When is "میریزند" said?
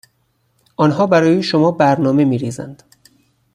2.25-2.83